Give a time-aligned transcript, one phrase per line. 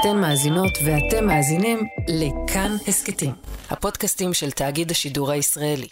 [0.00, 3.30] אתן מאזינות ואתם מאזינים לכאן הסכתים,
[3.70, 5.88] הפודקאסטים של תאגיד השידור הישראלי.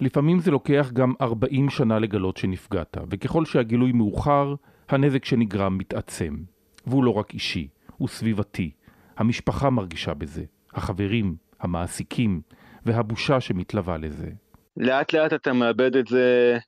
[0.00, 4.54] לפעמים זה לוקח גם 40 שנה לגלות שנפגעת, וככל שהגילוי מאוחר,
[4.88, 6.36] הנזק שנגרם מתעצם.
[6.86, 8.70] והוא לא רק אישי, הוא סביבתי.
[9.16, 10.44] המשפחה מרגישה בזה,
[10.74, 12.40] החברים, המעסיקים,
[12.86, 14.30] והבושה שמתלווה לזה.
[14.76, 16.58] לאט לאט אתה מאבד את זה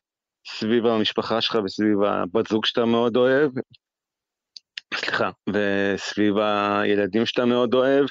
[0.47, 3.51] סביב המשפחה שלך וסביב הבת זוג שאתה מאוד אוהב,
[4.95, 8.07] סליחה, וסביב הילדים שאתה מאוד אוהב,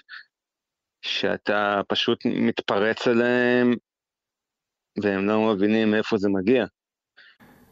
[1.01, 3.73] שאתה פשוט מתפרץ עליהם
[5.03, 6.65] והם לא מבינים מאיפה זה מגיע.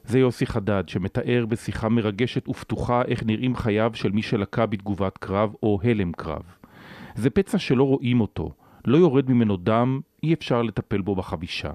[0.03, 5.53] זה יוסי חדד שמתאר בשיחה מרגשת ופתוחה איך נראים חייו של מי שלקה בתגובת קרב
[5.63, 6.43] או הלם קרב.
[7.15, 8.51] זה פצע שלא רואים אותו,
[8.85, 11.71] לא יורד ממנו דם, אי אפשר לטפל בו בחבישה.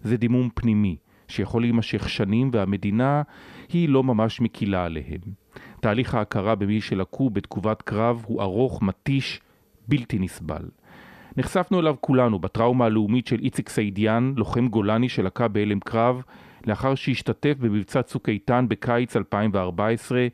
[0.00, 0.96] זה דימום פנימי,
[1.28, 3.22] שיכול להימשך שנים והמדינה
[3.68, 5.20] היא לא ממש מקילה עליהם.
[5.80, 9.40] תהליך ההכרה במי שלקו בתגובת קרב הוא ארוך, מתיש,
[9.88, 10.62] בלתי נסבל.
[11.36, 16.22] נחשפנו אליו כולנו בטראומה הלאומית של איציק סעידיאן, לוחם גולני שלקה בהלם קרב,
[16.66, 20.26] לאחר שהשתתף במבצע צוק איתן בקיץ 2014,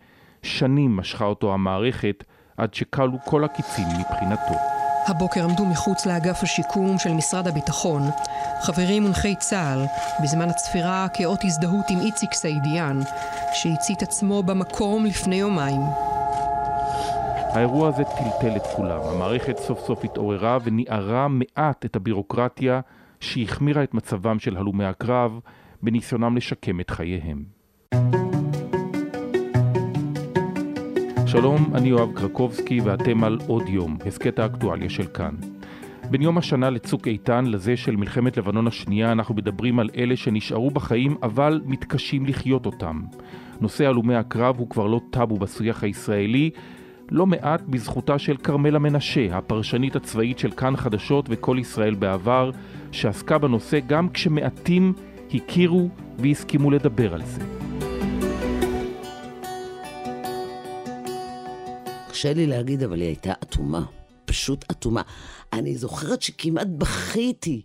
[0.42, 2.24] שנים משכה אותו המערכת
[2.56, 4.73] עד שכלו כל הקיצים מבחינתו.
[5.06, 8.02] הבוקר עמדו מחוץ לאגף השיקום של משרד הביטחון
[8.62, 9.84] חברים מונחי צה"ל
[10.22, 13.00] בזמן הצפירה כאות הזדהות עם איציק סעידיאן
[13.52, 15.80] שהצית עצמו במקום לפני יומיים.
[17.54, 19.00] האירוע הזה טלטל את כולם.
[19.00, 22.80] המערכת סוף סוף התעוררה וניערה מעט את הבירוקרטיה
[23.20, 25.40] שהחמירה את מצבם של הלומי הקרב
[25.82, 27.44] בניסיונם לשקם את חייהם.
[31.36, 35.34] שלום, אני יואב קרקובסקי ואתם על עוד יום, הסכת האקטואליה של כאן.
[36.10, 40.70] בין יום השנה לצוק איתן לזה של מלחמת לבנון השנייה אנחנו מדברים על אלה שנשארו
[40.70, 43.02] בחיים אבל מתקשים לחיות אותם.
[43.60, 46.50] נושא הלומי הקרב הוא כבר לא טאבו בשיח הישראלי,
[47.10, 52.50] לא מעט בזכותה של כרמלה מנשה, הפרשנית הצבאית של כאן חדשות וכל ישראל בעבר,
[52.92, 54.92] שעסקה בנושא גם כשמעטים
[55.34, 55.88] הכירו
[56.18, 57.63] והסכימו לדבר על זה.
[62.14, 63.84] קשה לי להגיד, אבל היא הייתה אטומה.
[64.24, 65.02] פשוט אטומה.
[65.52, 67.62] אני זוכרת שכמעט בכיתי.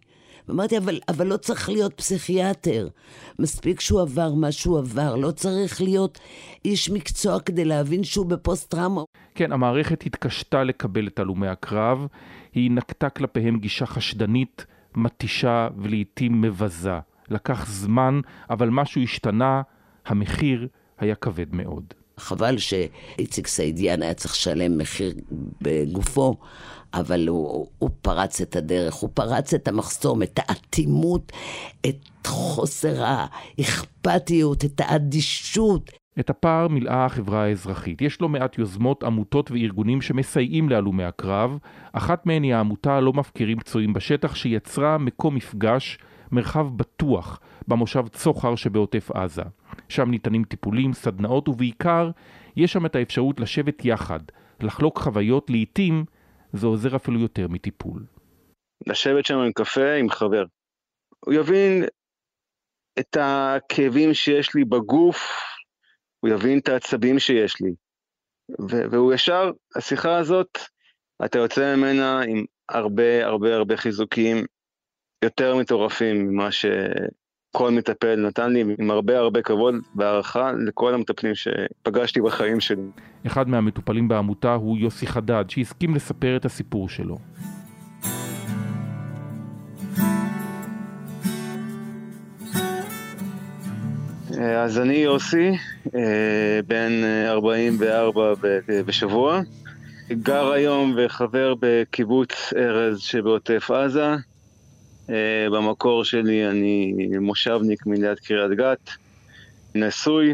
[0.50, 2.88] אמרתי, אבל, אבל לא צריך להיות פסיכיאטר.
[3.40, 6.20] מספיק שהוא עבר מה שהוא עבר, לא צריך להיות
[6.66, 9.02] איש מקצוע כדי להבין שהוא בפוסט-טראומה.
[9.36, 12.08] כן, המערכת התקשתה לקבל את הלומי הקרב,
[12.54, 17.00] היא נקטה כלפיהם גישה חשדנית, מתישה ולעיתים מבזה.
[17.30, 19.62] לקח זמן, אבל משהו השתנה,
[20.06, 20.68] המחיר
[21.00, 21.94] היה כבד מאוד.
[22.20, 25.14] חבל שאיציק סעידיאן היה צריך לשלם מחיר
[25.62, 26.36] בגופו,
[26.94, 31.32] אבל הוא, הוא פרץ את הדרך, הוא פרץ את המחסום, את האטימות,
[31.90, 35.92] את חוסר האכפתיות, את האדישות.
[36.20, 38.02] את הפער מילאה החברה האזרחית.
[38.02, 41.58] יש לא מעט יוזמות, עמותות וארגונים שמסייעים להלומי הקרב.
[41.94, 45.98] אחת מהן היא העמותה הלא מפקירים פצועים בשטח, שיצרה מקום מפגש,
[46.32, 49.44] מרחב בטוח, במושב צוחר שבעוטף עזה.
[49.90, 52.12] שם ניתנים טיפולים, סדנאות, ובעיקר
[52.56, 54.20] יש שם את האפשרות לשבת יחד,
[54.62, 56.06] לחלוק חוויות, לעיתים
[56.54, 58.06] זה עוזר אפילו יותר מטיפול.
[58.88, 60.44] לשבת שם עם קפה עם חבר.
[61.26, 61.84] הוא יבין
[63.00, 65.44] את הכאבים שיש לי בגוף,
[66.20, 67.74] הוא יבין את העצבים שיש לי.
[68.92, 70.58] והוא ישר, השיחה הזאת,
[71.26, 74.46] אתה יוצא ממנה עם הרבה הרבה הרבה חיזוקים
[75.24, 76.66] יותר מטורפים ממה ש...
[77.52, 82.82] כל מטפל נתן לי עם הרבה הרבה כבוד והערכה לכל המטפלים שפגשתי בחיים שלי.
[83.28, 87.18] אחד מהמטופלים בעמותה הוא יוסי חדד, שהסכים לספר את הסיפור שלו.
[94.58, 95.52] אז אני יוסי,
[95.96, 96.92] אה, בן
[97.28, 98.34] 44
[98.86, 99.42] בשבוע,
[100.12, 104.16] גר היום וחבר בקיבוץ ארז שבעוטף עזה.
[105.10, 108.90] אה, במקור שלי אני מושבניק מליד קריית גת,
[109.76, 110.34] נשוי,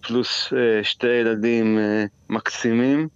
[0.00, 3.08] פלוס אה, שתי ילדים אה, מקסימים.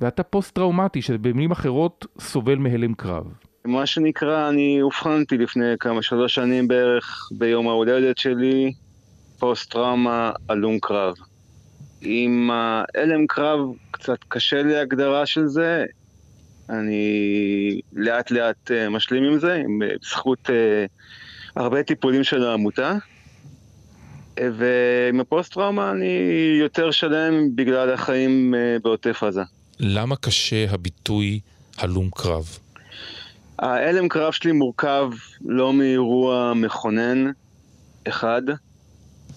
[0.00, 3.24] ואתה פוסט-טראומטי, שבמילים אחרות סובל מהלם קרב.
[3.64, 8.72] מה שנקרא, אני אובחנתי לפני כמה, שלוש שנים בערך ביום ההולדת שלי,
[9.38, 11.14] פוסט-טראומה, הלום קרב.
[12.00, 13.60] עם ההלם קרב,
[13.90, 15.84] קצת קשה לי הגדרה של זה,
[16.70, 20.86] אני לאט לאט אה, משלים עם זה, בזכות אה,
[21.56, 22.94] הרבה טיפולים של העמותה.
[24.40, 26.16] ועם הפוסט-טראומה אני
[26.60, 29.42] יותר שלם בגלל החיים אה, בעוטף עזה.
[29.80, 31.40] למה קשה הביטוי
[31.78, 32.58] הלום קרב?
[33.58, 35.10] ההלם קרב שלי מורכב
[35.44, 37.30] לא מאירוע מכונן
[38.08, 38.42] אחד,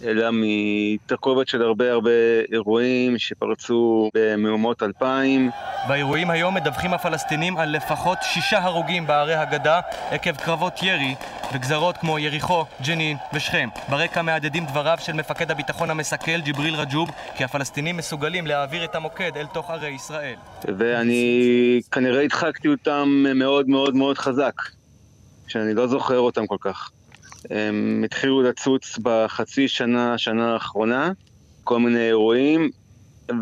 [0.04, 2.12] אלא מתרכובת של הרבה הרבה
[2.52, 5.50] אירועים שפרצו במהומות אלפיים.
[5.88, 9.80] באירועים היום מדווחים הפלסטינים על לפחות שישה הרוגים בערי הגדה
[10.12, 11.16] עקב קרבות ירי
[11.54, 13.70] וגזרות כמו יריחו, ג'נין ושכם.
[13.90, 19.32] ברקע מהדהדים דבריו של מפקד הביטחון המסכל ג'יבריל רג'וב כי הפלסטינים מסוגלים להעביר את המוקד
[19.36, 20.36] אל תוך ערי ישראל.
[20.78, 24.54] ואני כנראה הדחקתי אותם מאוד מאוד מאוד חזק,
[25.48, 26.92] שאני לא זוכר אותם כל כך.
[27.50, 31.12] הם התחילו לצוץ בחצי שנה, שנה האחרונה,
[31.64, 32.70] כל מיני אירועים,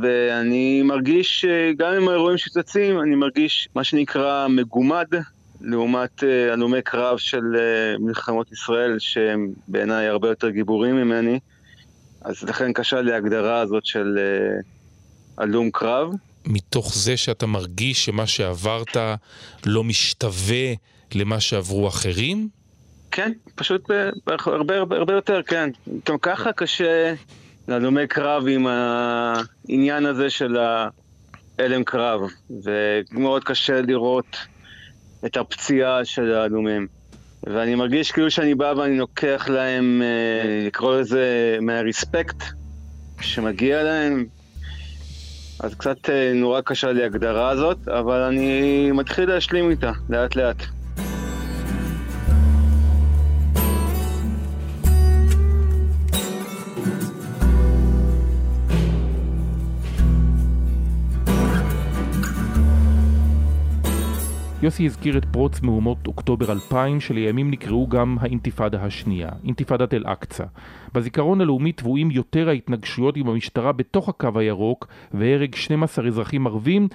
[0.02, 1.46] ואני מרגיש,
[1.78, 5.08] גם עם האירועים שצצים, אני מרגיש מה שנקרא מגומד,
[5.62, 11.40] לעומת אה, הלומי קרב של אה, מלחמות ישראל, שהם בעיניי הרבה יותר גיבורים ממני,
[12.22, 16.10] אז לכן קשה לי ההגדרה הזאת של אה, הלום קרב.
[16.46, 18.98] מתוך זה שאתה מרגיש שמה שעברת
[19.66, 20.74] לא משתווה
[21.16, 22.50] למה שעברו אחרים?
[23.12, 23.92] כן, פשוט
[24.28, 25.70] הרבה הרבה, הרבה יותר, כן.
[26.10, 27.14] גם ככה קשה
[27.68, 32.22] להלומי קרב עם העניין הזה של ההלם קרב,
[32.64, 34.38] ומאוד קשה לראות
[35.26, 36.88] את הפציעה של ההלומים.
[37.44, 42.44] ואני מרגיש כאילו שאני בא ואני לוקח להם, אה, לקרוא לזה מהרספקט
[43.22, 44.26] שמגיע להם.
[45.60, 50.79] אז קצת אה, נורא קשה לי הגדרה הזאת, אבל אני מתחיל להשלים איתה, לאט לאט.
[64.62, 70.44] יוסי הזכיר את פרוץ מהומות אוקטובר 2000 שלימים נקראו גם האינתיפאדה השנייה, אינתיפאדת אל-אקצא.
[70.94, 76.88] בזיכרון הלאומי טבועים יותר ההתנגשויות עם המשטרה בתוך הקו הירוק והרג 12 אזרחים ערבים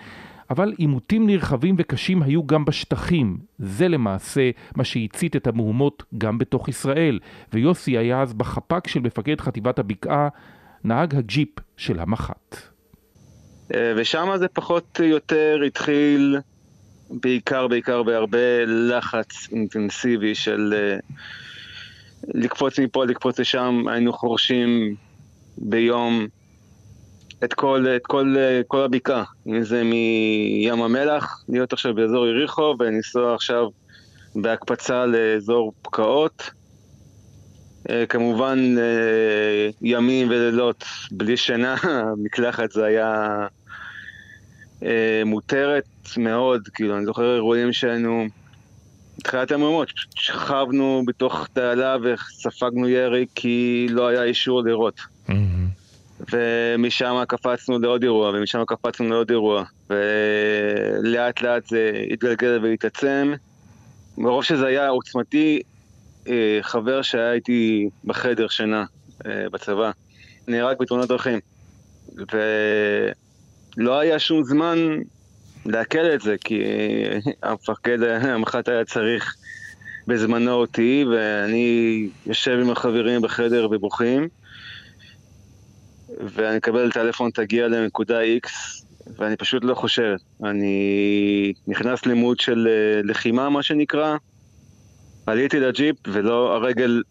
[0.50, 3.38] אבל עימותים נרחבים וקשים היו גם בשטחים.
[3.58, 7.18] זה למעשה מה שהצית את המהומות גם בתוך ישראל,
[7.52, 10.28] ויוסי היה אז בחפ"ק של מפקד חטיבת הבקעה,
[10.84, 12.56] נהג הג'יפ של המח"ט.
[13.74, 16.38] אה, ושם זה פחות או יותר התחיל
[17.20, 20.96] בעיקר, בעיקר בהרבה לחץ אינטנסיבי של אה,
[22.34, 24.94] לקפוץ מפה, לקפוץ לשם, היינו חורשים
[25.58, 26.26] ביום
[27.44, 32.74] את כל, את כל, אה, כל הבקעה, אם זה מים המלח, להיות עכשיו באזור יריחו
[32.78, 33.68] ולנסוע עכשיו
[34.34, 36.50] בהקפצה לאזור פקעות.
[37.90, 38.58] אה, כמובן
[39.82, 41.76] ימים ולילות בלי שינה,
[42.24, 43.46] מקלחת זה היה
[45.24, 45.84] מותרת
[46.18, 48.26] מאוד, כאילו, אני זוכר אירועים שהיינו...
[49.22, 55.00] תחילת המהומות, שכבנו בתוך תעלה וספגנו ירי כי לא היה אישור לירות.
[56.32, 59.64] ומשם קפצנו לעוד אירוע, ומשם קפצנו לעוד אירוע.
[59.90, 63.32] ולאט לאט זה התגלגל והתעצם.
[64.18, 65.62] מרוב שזה היה עוצמתי,
[66.28, 68.84] אה, חבר שהיה איתי בחדר שינה
[69.26, 69.90] אה, בצבא,
[70.48, 71.40] נהרג בתאונת דרכים.
[73.76, 74.78] ולא היה שום זמן
[75.66, 76.62] לעכל את זה, כי
[77.42, 79.34] המפקד המח"ט היה צריך
[80.06, 84.28] בזמנו אותי, ואני יושב עם החברים בחדר ובוכים,
[86.20, 88.48] ואני מקבל טלפון, תגיע לנקודה X,
[89.16, 90.16] ואני פשוט לא חושב.
[90.44, 94.16] אני נכנס למוד של אה, לחימה, מה שנקרא,
[95.26, 97.02] עליתי לג'יפ, והרגל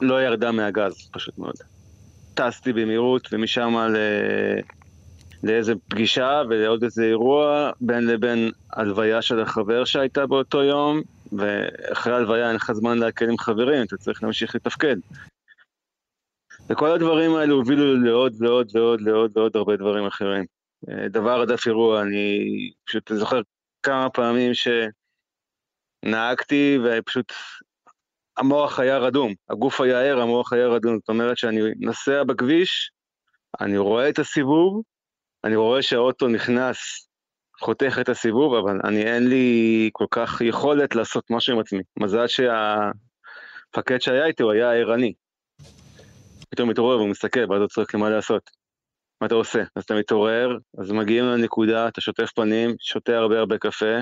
[0.00, 1.54] לא ירדה מהגז, פשוט מאוד.
[2.34, 3.96] טסתי במהירות, ומשם ל...
[5.46, 11.00] לאיזה פגישה ולעוד איזה אירוע, בין לבין הלוויה של החבר שהייתה באותו יום,
[11.32, 14.96] ואחרי הלוויה אין לך זמן להקל עם חברים, אתה צריך להמשיך לתפקד.
[16.68, 20.44] וכל הדברים האלה הובילו לעוד ועוד ועוד לעוד ועוד הרבה דברים אחרים.
[21.10, 22.38] דבר הדף אירוע, אני
[22.84, 23.40] פשוט זוכר
[23.82, 24.52] כמה פעמים
[26.04, 27.32] שנהגתי ופשוט
[28.36, 32.90] המוח היה רדום, הגוף היה ער, המוח היה רדום, זאת אומרת שאני נוסע בכביש,
[33.60, 34.82] אני רואה את הסיבוב,
[35.46, 37.08] אני רואה שהאוטו נכנס,
[37.60, 41.82] חותך את הסיבוב, אבל אני אין לי כל כך יכולת לעשות משהו עם עצמי.
[41.98, 45.12] מזל שהמפקד שהיה איתי הוא היה ערני.
[46.50, 48.50] פתאום מתעורר והוא מסתכל, ואז הוא צועק לי מה לעשות.
[49.20, 49.62] מה אתה עושה?
[49.76, 53.94] אז אתה מתעורר, אז מגיעים לנקודה, אתה שוטף פנים, שותה הרבה הרבה קפה,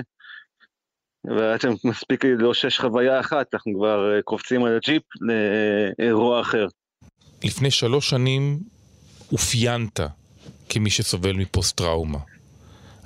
[1.24, 5.02] ואתם מספיק לי לאושש חוויה אחת, אנחנו כבר אה, קופצים על הג'יפ
[5.98, 6.66] לאירוע אחר.
[7.44, 8.58] לפני שלוש שנים
[9.32, 10.00] אופיינת
[10.68, 12.18] כמי שסובל מפוסט-טראומה.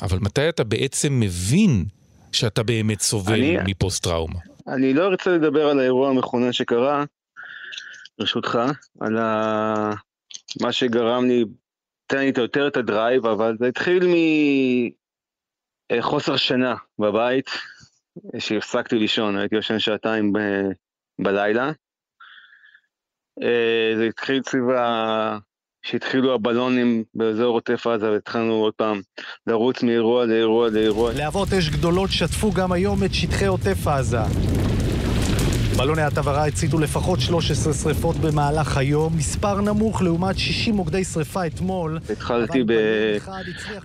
[0.03, 1.85] אבל מתי אתה בעצם מבין
[2.33, 4.39] שאתה באמת סובל אני, מפוסט-טראומה?
[4.69, 7.05] אני לא ארצה לדבר על האירוע המכונן שקרה,
[8.19, 8.59] ברשותך,
[9.01, 9.93] על ה...
[10.63, 11.45] מה שגרם לי,
[12.07, 14.07] תן לי יותר את הדרייב, אבל זה התחיל
[15.93, 17.51] מחוסר שינה בבית,
[18.39, 20.39] שהפסקתי לישון, הייתי יושן שעתיים ב...
[21.19, 21.73] בלילה.
[23.43, 24.65] אה, זה התחיל סביב
[25.83, 29.01] שהתחילו הבלונים באזור עוטף עזה והתחלנו עוד פעם
[29.47, 31.13] לרוץ מאירוע לאירוע לאירוע.
[31.13, 34.19] להבות אש גדולות שטפו גם היום את שטחי עוטף עזה.
[35.79, 41.99] בלוני התבערה הציתו לפחות 13 שריפות במהלך היום, מספר נמוך לעומת 60 מוקדי שריפה אתמול.
[42.13, 42.73] התחלתי ב...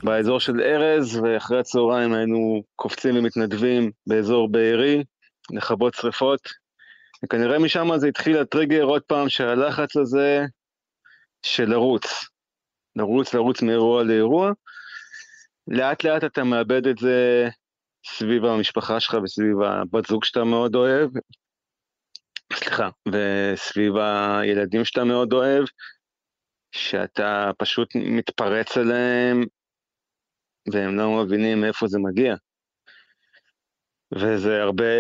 [0.04, 5.04] באזור של ארז, ואחרי הצהריים היינו קופצים ומתנדבים באזור בארי,
[5.52, 6.40] לכבות שריפות.
[7.24, 10.46] וכנראה משם זה התחיל הטריגר עוד פעם שהלחץ הזה
[11.44, 12.06] של לרוץ.
[12.96, 14.52] לרוץ, לרוץ מאירוע לאירוע.
[15.68, 17.48] לאט לאט אתה מאבד את זה
[18.06, 21.10] סביב המשפחה שלך וסביב הבת זוג שאתה מאוד אוהב,
[22.54, 25.64] סליחה, וסביב הילדים שאתה מאוד אוהב,
[26.72, 29.44] שאתה פשוט מתפרץ עליהם
[30.72, 32.36] והם לא מבינים מאיפה זה מגיע.
[34.16, 34.94] וזה הרבה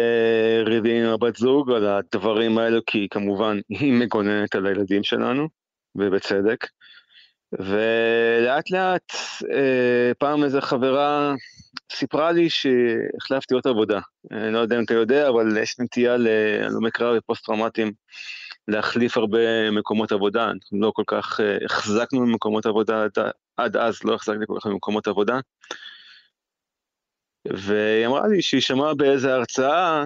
[0.66, 5.48] ריבים עם הבת זוג על הדברים האלו, כי כמובן היא מגוננת על הילדים שלנו,
[5.96, 6.68] ובצדק.
[7.60, 9.12] ולאט לאט,
[9.54, 11.34] אה, פעם איזה חברה
[11.92, 14.00] סיפרה לי שהחלפתי עוד עבודה.
[14.32, 17.92] אני לא יודע אם אתה יודע, אבל יש נטייה להלומי קרב ופוסט טראומטיים
[18.68, 20.52] להחליף הרבה מקומות עבודה.
[20.52, 23.06] אנחנו לא כל כך אה, החזקנו במקומות עבודה,
[23.58, 25.40] עד אז לא החזקתי כל כך במקומות עבודה.
[27.48, 30.06] והיא אמרה לי שהיא שמעה באיזה הרצאה אה,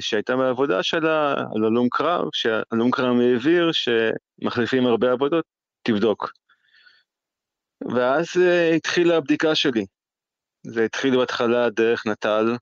[0.00, 5.44] שהייתה בעבודה שלה על הלום קרב, שהלום קרב העביר שמחליפים הרבה עבודות,
[5.82, 6.32] תבדוק.
[7.94, 9.86] ואז uh, התחילה הבדיקה שלי.
[10.66, 12.56] זה התחיל בהתחלה דרך נט"ל,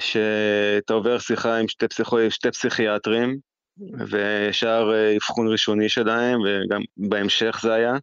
[0.00, 2.18] שאתה עובר שיחה עם שתי, פסיכו...
[2.30, 3.38] שתי פסיכיאטרים,
[4.08, 7.94] וישר אה, אבחון ראשוני שלהם, וגם בהמשך זה היה.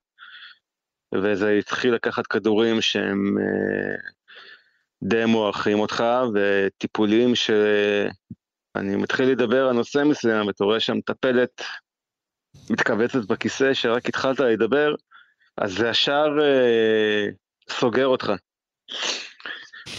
[1.16, 3.36] וזה התחיל לקחת כדורים שהם
[5.08, 11.62] די מוערכים אותך, וטיפולים שאני מתחיל לדבר על נושא מסוים, ואתה רואה שהמטפלת
[12.70, 14.96] מתכווצת בכיסא, שרק התחלת לדבר,
[15.58, 17.28] אז זה ישר אה,
[17.70, 18.32] סוגר אותך.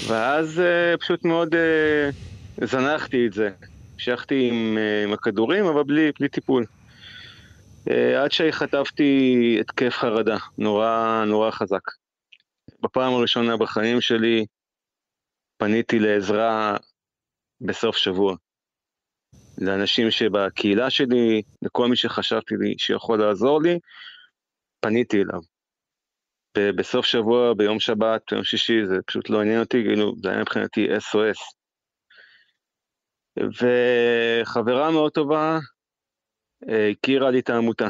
[0.07, 2.11] ואז אה, פשוט מאוד אה,
[2.67, 3.51] זנחתי את זה.
[3.95, 6.65] המשכתי עם, אה, עם הכדורים, אבל בלי, בלי טיפול.
[7.91, 11.81] אה, עד שחטפתי התקף חרדה, נורא נורא חזק.
[12.83, 14.47] בפעם הראשונה בחיים שלי
[15.57, 16.77] פניתי לעזרה
[17.61, 18.37] בסוף שבוע.
[19.59, 23.79] לאנשים שבקהילה שלי, לכל מי שחשבתי לי שיכול לעזור לי,
[24.81, 25.41] פניתי אליו.
[26.59, 30.87] בסוף שבוע, ביום שבת, ביום שישי, זה פשוט לא עניין אותי, כאילו, זה היה מבחינתי
[30.97, 31.57] SOS.
[33.39, 35.59] וחברה מאוד טובה
[36.69, 37.89] אה, הכירה לי את העמותה.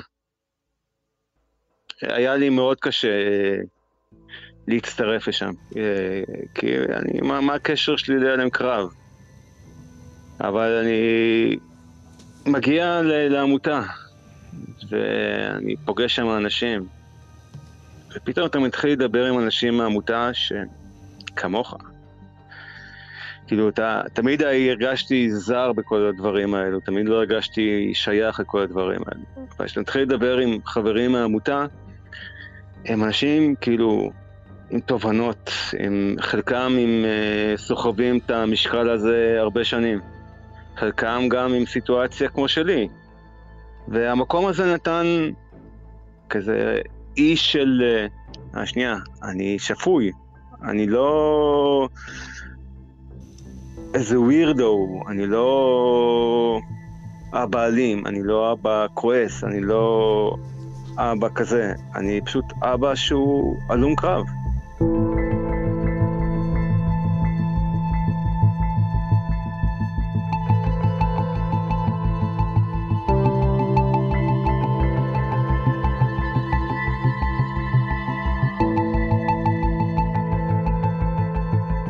[2.03, 3.59] היה לי מאוד קשה אה,
[4.69, 5.83] להצטרף לשם, אה,
[6.55, 8.89] כי אני, מה, מה הקשר שלי להלם קרב?
[10.41, 11.57] אבל אני
[12.47, 13.83] מגיע לעמותה,
[14.89, 16.87] ואני פוגש שם אנשים,
[18.17, 21.75] ופתאום אתה מתחיל לדבר עם אנשים מהעמותה שכמוך.
[23.47, 29.47] כאילו, אתה, תמיד הרגשתי זר בכל הדברים האלו, תמיד לא הרגשתי שייך לכל הדברים האלו.
[29.57, 31.67] אבל כשאתה מתחיל לדבר עם חברים מהעמותה,
[32.85, 34.11] הם אנשים כאילו
[34.71, 40.01] עם תובנות, עם, חלקם עם uh, סוחבים את המשקל הזה הרבה שנים,
[40.77, 42.89] חלקם גם עם סיטואציה כמו שלי.
[43.89, 45.07] והמקום הזה נתן
[46.29, 46.79] כזה
[47.17, 47.83] איש של...
[48.57, 50.13] אה, שנייה, אני שפוי,
[50.63, 51.89] אני לא
[53.95, 56.61] איזה ווירדו, אני לא
[57.33, 60.37] אבא אלים, אני לא אבא כועס, אני לא
[60.97, 64.27] אבא כזה, אני פשוט אבא שהוא הלום קרב.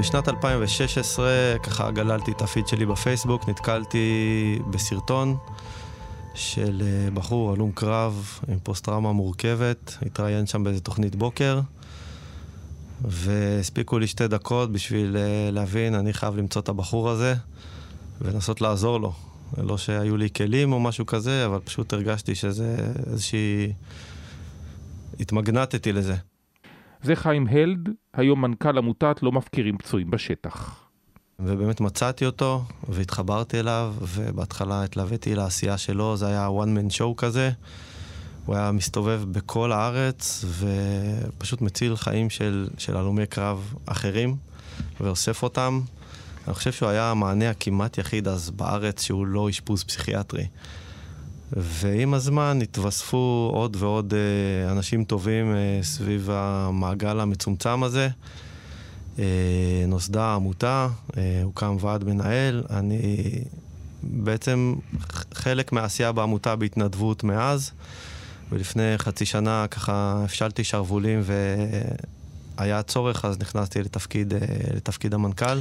[0.06, 1.28] בשנת 2016,
[1.62, 5.36] ככה גללתי את הפיד שלי בפייסבוק, נתקלתי בסרטון
[6.34, 11.60] של אה, בחור הלום קרב עם פוסט-טראומה מורכבת, התראיין שם באיזה תוכנית בוקר,
[13.02, 17.34] והספיקו לי שתי דקות בשביל אה, להבין, אני חייב למצוא את הבחור הזה
[18.20, 19.12] ולנסות לעזור לו.
[19.58, 22.76] לא שהיו לי כלים או משהו כזה, אבל פשוט הרגשתי שזה
[23.10, 23.72] איזושהי...
[25.20, 26.14] התמגנטתי לזה.
[27.06, 30.84] זה חיים הלד, היום מנכ"ל עמותת לא מפקירים פצועים בשטח.
[31.40, 37.50] ובאמת מצאתי אותו, והתחברתי אליו, ובהתחלה התלוויתי לעשייה שלו, זה היה one man show כזה.
[38.46, 44.36] הוא היה מסתובב בכל הארץ, ופשוט מציל חיים של, של הלומי קרב אחרים,
[45.00, 45.80] ואוסף אותם.
[46.46, 50.46] אני חושב שהוא היה המענה הכמעט יחיד אז בארץ שהוא לא אשפוז פסיכיאטרי.
[51.52, 58.08] ועם הזמן התווספו עוד ועוד אה, אנשים טובים אה, סביב המעגל המצומצם הזה.
[59.18, 60.88] אה, נוסדה עמותה,
[61.42, 62.64] הוקם ועד מנהל.
[62.70, 63.30] אני
[64.02, 64.74] בעצם
[65.34, 67.70] חלק מהעשייה בעמותה בהתנדבות מאז,
[68.52, 71.22] ולפני חצי שנה ככה הפשלתי שרוולים
[72.58, 74.34] והיה צורך, אז נכנסתי לתפקיד,
[74.74, 75.58] לתפקיד המנכ"ל.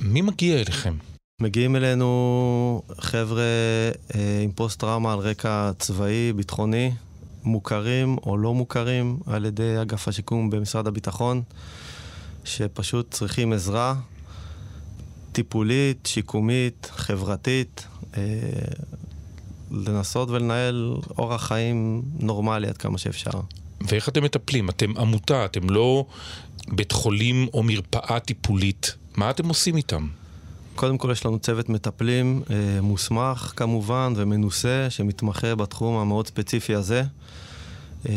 [0.00, 0.94] מי מגיע אליכם?
[1.40, 3.42] מגיעים אלינו חבר'ה
[4.14, 6.92] אה, עם פוסט-טראומה על רקע צבאי, ביטחוני,
[7.44, 11.42] מוכרים או לא מוכרים על ידי אגף השיקום במשרד הביטחון,
[12.44, 13.94] שפשוט צריכים עזרה
[15.32, 17.86] טיפולית, שיקומית, חברתית,
[18.16, 18.22] אה,
[19.70, 23.30] לנסות ולנהל אורח חיים נורמלי עד כמה שאפשר.
[23.80, 24.70] ואיך אתם מטפלים?
[24.70, 26.06] אתם עמותה, אתם לא
[26.68, 28.94] בית חולים או מרפאה טיפולית.
[29.16, 30.08] מה אתם עושים איתם?
[30.76, 37.02] קודם כל יש לנו צוות מטפלים אה, מוסמך כמובן ומנוסה שמתמחה בתחום המאוד ספציפי הזה.
[38.08, 38.14] אה,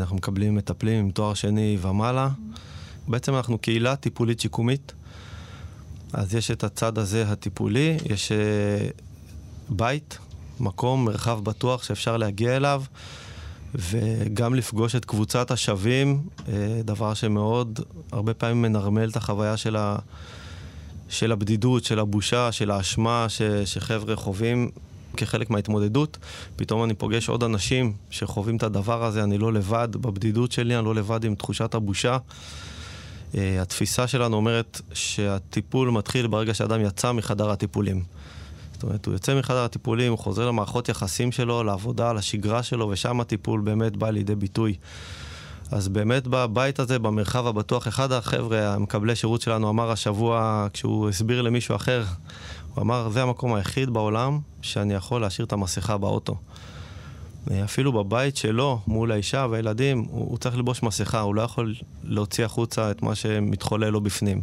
[0.00, 2.28] אנחנו מקבלים מטפלים עם תואר שני ומעלה.
[3.08, 4.92] בעצם אנחנו קהילה טיפולית שיקומית.
[6.12, 8.88] אז יש את הצד הזה הטיפולי, יש אה,
[9.68, 10.18] בית,
[10.60, 12.82] מקום, מרחב בטוח שאפשר להגיע אליו.
[13.74, 17.80] וגם לפגוש את קבוצת השווים, אה, דבר שמאוד
[18.12, 19.98] הרבה פעמים מנרמל את החוויה של ה...
[21.10, 24.70] של הבדידות, של הבושה, של האשמה ש, שחבר'ה חווים
[25.16, 26.18] כחלק מההתמודדות.
[26.56, 30.84] פתאום אני פוגש עוד אנשים שחווים את הדבר הזה, אני לא לבד בבדידות שלי, אני
[30.84, 32.16] לא לבד עם תחושת הבושה.
[33.32, 38.02] Uh, התפיסה שלנו אומרת שהטיפול מתחיל ברגע שאדם יצא מחדר הטיפולים.
[38.72, 43.20] זאת אומרת, הוא יוצא מחדר הטיפולים, הוא חוזר למערכות יחסים שלו, לעבודה, לשגרה שלו, ושם
[43.20, 44.74] הטיפול באמת בא לידי ביטוי.
[45.70, 51.42] אז באמת בבית הזה, במרחב הבטוח, אחד החבר'ה, המקבלי שירות שלנו, אמר השבוע, כשהוא הסביר
[51.42, 52.04] למישהו אחר,
[52.74, 56.36] הוא אמר, זה המקום היחיד בעולם שאני יכול להשאיר את המסכה באוטו.
[57.64, 61.74] אפילו בבית שלו, מול האישה והילדים, הוא, הוא צריך ללבוש מסכה, הוא לא יכול
[62.04, 64.42] להוציא החוצה את מה שמתחולל לו בפנים.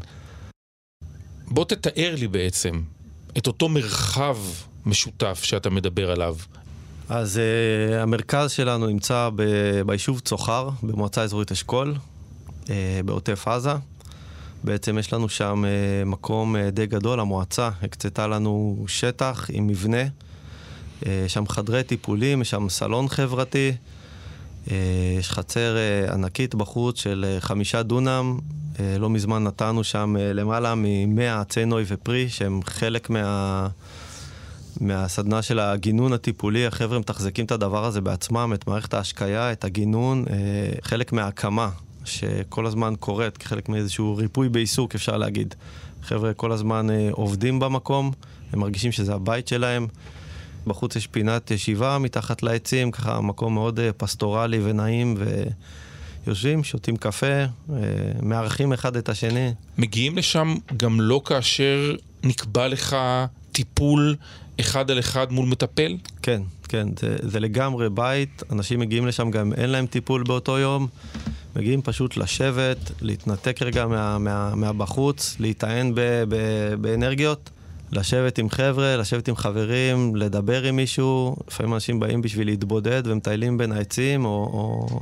[1.47, 2.81] בוא תתאר לי בעצם
[3.37, 4.37] את אותו מרחב
[4.85, 6.35] משותף שאתה מדבר עליו.
[7.09, 11.95] אז uh, המרכז שלנו נמצא ב- ביישוב צוחר, במועצה אזורית אשכול,
[12.63, 12.69] uh,
[13.05, 13.73] בעוטף עזה.
[14.63, 20.03] בעצם יש לנו שם uh, מקום uh, די גדול, המועצה הקצתה לנו שטח עם מבנה.
[21.01, 23.71] Uh, שם חדרי טיפולים, יש שם סלון חברתי,
[24.65, 24.71] uh,
[25.19, 25.75] יש חצר
[26.07, 28.39] uh, ענקית בחוץ של uh, חמישה דונם.
[28.75, 33.67] Uh, לא מזמן נתנו שם uh, למעלה מ-100 עצי נוי ופרי, שהם חלק מה...
[34.81, 40.25] מהסדנה של הגינון הטיפולי, החבר'ה מתחזקים את הדבר הזה בעצמם, את מערכת ההשקיה, את הגינון,
[40.29, 40.35] אה,
[40.81, 41.69] חלק מההקמה
[42.05, 45.55] שכל הזמן קורית, כחלק מאיזשהו ריפוי בעיסוק, אפשר להגיד.
[46.03, 48.11] חבר'ה כל הזמן אה, עובדים במקום,
[48.53, 49.87] הם מרגישים שזה הבית שלהם.
[50.67, 55.17] בחוץ יש פינת ישיבה מתחת לעצים, ככה מקום מאוד אה, פסטורלי ונעים,
[56.25, 57.43] ויושבים, שותים קפה,
[58.21, 59.53] מארחים אחד את השני.
[59.77, 62.95] מגיעים לשם גם לא כאשר נקבע לך
[63.57, 64.15] טיפול
[64.59, 65.97] אחד על אחד מול מטפל?
[66.21, 70.87] כן, כן, זה, זה לגמרי בית, אנשים מגיעים לשם גם אין להם טיפול באותו יום,
[71.55, 76.35] מגיעים פשוט לשבת, להתנתק רגע מה, מה, מהבחוץ, להיטען ב, ב,
[76.81, 77.49] באנרגיות,
[77.91, 83.57] לשבת עם חבר'ה, לשבת עם חברים, לדבר עם מישהו, לפעמים אנשים באים בשביל להתבודד ומטיילים
[83.57, 84.99] בין העצים, או, או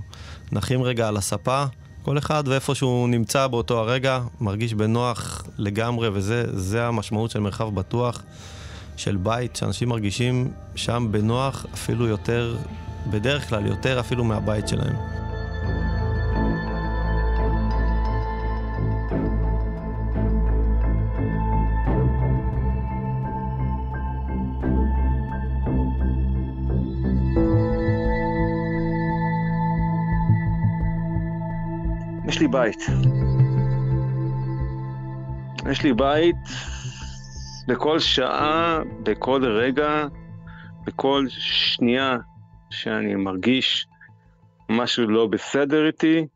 [0.51, 1.65] נחים רגע על הספה.
[2.05, 8.21] כל אחד ואיפה שהוא נמצא באותו הרגע, מרגיש בנוח לגמרי, וזה המשמעות של מרחב בטוח.
[8.97, 12.57] של בית שאנשים מרגישים שם בנוח אפילו יותר,
[13.09, 15.24] בדרך כלל יותר אפילו מהבית שלהם.
[32.35, 32.79] יש לי בית.
[35.71, 36.35] יש לי בית
[37.67, 40.07] בכל שעה, בכל רגע,
[40.85, 42.17] בכל שנייה
[42.69, 43.87] שאני מרגיש
[44.69, 46.27] משהו לא בסדר איתי,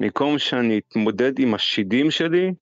[0.00, 2.52] במקום שאני אתמודד עם השידים שלי,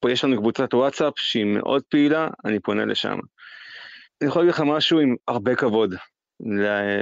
[0.00, 3.18] פה יש לנו קבוצת וואטסאפ שהיא מאוד פעילה, אני פונה לשם.
[4.20, 5.94] אני יכול להגיד לך משהו עם הרבה כבוד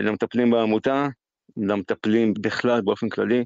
[0.02, 1.08] למטפלים בעמותה,
[1.56, 3.44] למטפלים בכלל באופן כללי,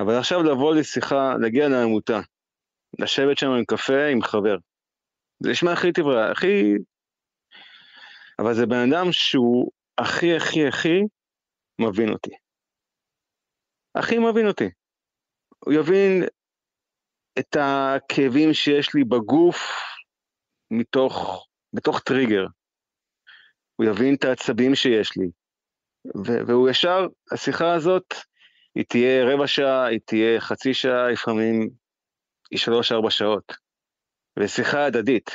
[0.00, 2.20] אבל עכשיו לבוא לשיחה, להגיע לעמותה,
[2.98, 4.56] לשבת שם עם קפה עם חבר,
[5.42, 6.74] זה נשמע הכי טבעי, הכי...
[8.38, 11.00] אבל זה בן אדם שהוא הכי הכי הכי
[11.80, 12.30] מבין אותי.
[13.94, 14.70] הכי מבין אותי.
[15.58, 16.24] הוא יבין
[17.38, 19.58] את הכאבים שיש לי בגוף
[20.70, 22.46] מתוך, בתוך טריגר.
[23.76, 25.30] הוא יבין את העצבים שיש לי.
[26.46, 28.14] והוא ישר, השיחה הזאת,
[28.74, 31.70] היא תהיה רבע שעה, היא תהיה חצי שעה, לפעמים
[32.50, 33.52] היא שלוש-ארבע שעות.
[34.38, 35.30] ושיחה הדדית.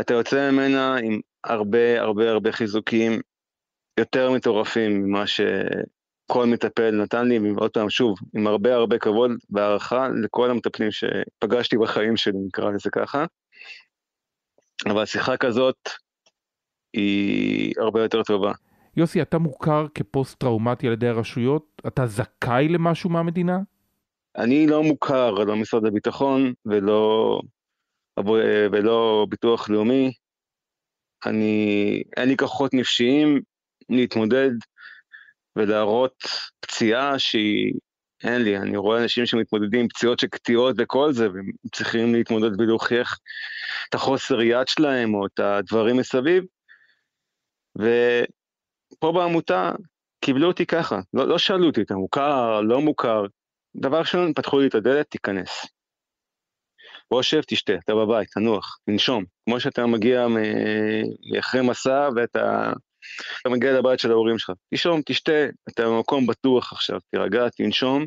[0.00, 3.20] אתה יוצא ממנה עם הרבה הרבה הרבה חיזוקים
[4.00, 10.08] יותר מטורפים ממה שכל מטפל נתן לי, ועוד פעם, שוב, עם הרבה הרבה כבוד והערכה
[10.22, 13.24] לכל המטפלים שפגשתי בחיים שלי, נקרא לזה ככה.
[14.86, 15.88] אבל שיחה כזאת
[16.92, 18.52] היא הרבה יותר טובה.
[18.96, 21.82] יוסי, אתה מוכר כפוסט-טראומטי על ידי הרשויות?
[21.86, 23.58] אתה זכאי למשהו מהמדינה?
[24.36, 27.40] אני לא מוכר, לא משרד הביטחון ולא,
[28.72, 30.12] ולא ביטוח לאומי.
[31.26, 33.40] אני, אין לי כוחות נפשיים
[33.88, 34.50] להתמודד
[35.56, 36.16] ולהראות
[36.60, 37.72] פציעה שהיא,
[38.24, 42.60] אין לי, אני רואה אנשים שמתמודדים עם פציעות של קטיעות וכל זה, והם צריכים להתמודד
[42.60, 43.18] ולהוכיח
[43.88, 46.44] את החוסר יד שלהם או את הדברים מסביב.
[48.94, 49.72] ופה בעמותה
[50.20, 53.24] קיבלו אותי ככה, לא, לא שאלו אותי, אתה מוכר, לא מוכר,
[53.76, 55.66] דבר ראשון, פתחו לי את הדלת, תיכנס.
[57.10, 59.24] בוא שב, תשתה, אתה בבית, תנוח, תנשום.
[59.44, 60.26] כמו שאתה מגיע
[61.38, 62.72] אחרי מסע ואתה
[63.40, 64.50] אתה מגיע לבית של ההורים שלך.
[64.74, 68.06] תשום, תשתה, אתה במקום בטוח עכשיו, תירגע, תנשום,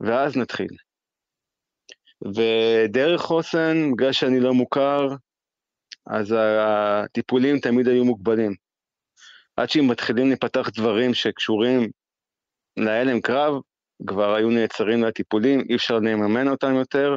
[0.00, 0.76] ואז נתחיל.
[2.34, 5.08] ודרך חוסן, בגלל שאני לא מוכר,
[6.06, 8.54] אז הטיפולים תמיד היו מוגבלים.
[9.58, 11.90] עד שאם מתחילים להיפתח דברים שקשורים
[12.76, 13.54] להלם קרב,
[14.06, 17.16] כבר היו נעצרים לטיפולים, אי אפשר לממן אותם יותר.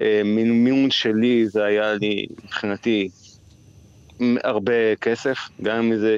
[0.00, 3.08] אה, מימון שלי זה היה לי, מבחינתי,
[4.44, 6.16] הרבה כסף, גם אם זה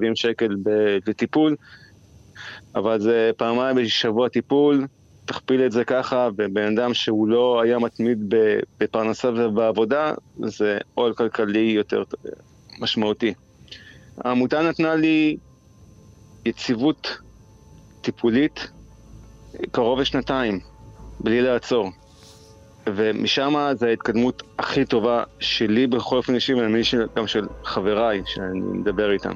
[0.00, 0.56] 60-70 שקל
[1.06, 1.56] בטיפול,
[2.74, 4.86] אבל זה פעמיים בשבוע טיפול,
[5.24, 8.18] תכפיל את זה ככה, ובן אדם שהוא לא היה מתמיד
[8.78, 12.02] בפרנסה ובעבודה, זה עול כלכלי יותר
[12.78, 13.34] משמעותי.
[14.18, 15.36] העמותה נתנה לי
[16.44, 17.18] יציבות
[18.00, 18.68] טיפולית
[19.70, 20.60] קרוב לשנתיים,
[21.20, 21.90] בלי לעצור.
[22.86, 26.82] ומשם זו ההתקדמות הכי טובה שלי בכל אופן אישי, ואני מבין
[27.16, 29.32] גם של חבריי שאני מדבר איתם.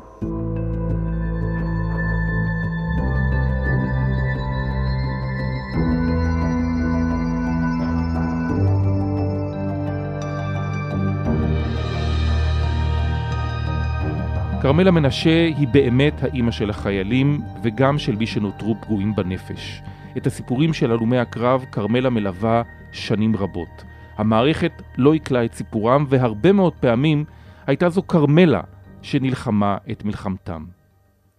[14.67, 19.83] כרמלה מנשה היא באמת האימא של החיילים וגם של מי שנותרו פגועים בנפש.
[20.17, 23.85] את הסיפורים של הלומי הקרב כרמלה מלווה שנים רבות.
[24.17, 27.25] המערכת לא עיכלה את סיפורם והרבה מאוד פעמים
[27.67, 28.61] הייתה זו כרמלה
[29.03, 30.65] שנלחמה את מלחמתם.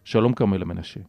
[0.03, 0.99] שלום כרמלה מנשה.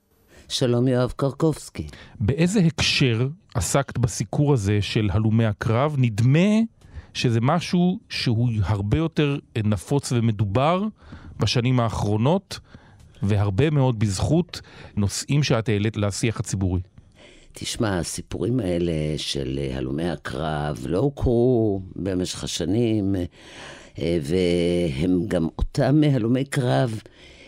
[0.49, 1.87] שלום יואב קרקובסקי.
[2.21, 5.97] באיזה הקשר עסקת בסיקור הזה של הלומי הקרב?
[5.99, 6.49] נדמה
[7.15, 10.85] שזה משהו שהוא הרבה יותר נפוץ ומדובר
[11.41, 12.59] בשנים האחרונות,
[13.23, 14.61] והרבה מאוד בזכות
[14.97, 16.81] נושאים שאת העלית לשיח הציבורי.
[17.53, 23.15] תשמע, הסיפורים האלה של הלומי הקרב לא הוכרו במשך השנים,
[23.99, 27.01] אה, והם גם אותם הלומי קרב,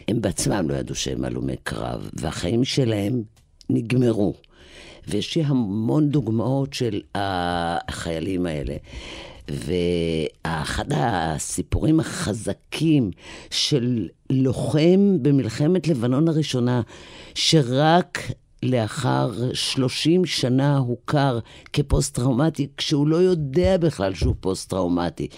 [0.08, 3.22] הם בעצמם לא ידעו שהם הלומי קרב, והחיים שלהם
[3.70, 4.34] נגמרו.
[5.08, 8.76] ויש לי המון דוגמאות של החיילים האלה.
[9.50, 13.10] ואחד הסיפורים החזקים
[13.50, 16.80] של לוחם במלחמת לבנון הראשונה,
[17.34, 18.18] שרק
[18.62, 21.38] לאחר 30 שנה הוכר
[21.72, 25.28] כפוסט-טראומטי, כשהוא לא יודע בכלל שהוא פוסט-טראומטי.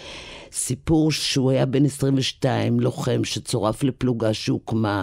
[0.53, 5.03] סיפור שהוא היה בן 22, לוחם שצורף לפלוגה שהוקמה,